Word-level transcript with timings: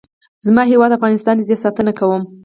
زما 0.45 0.61
هیواد 0.71 0.95
افغانستان 0.97 1.35
دی. 1.37 1.43
زه 1.49 1.53
یې 1.55 1.61
ساتنه 1.63 1.91
کوم. 1.99 2.21